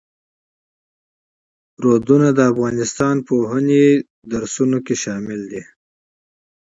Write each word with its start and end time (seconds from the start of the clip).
دریابونه 1.79 2.27
د 2.37 2.39
افغانستان 2.51 3.15
د 3.21 3.25
پوهنې 3.27 3.85
نصاب 4.31 4.71
کې 4.85 4.95
شامل 5.03 5.41
دي. 5.51 5.63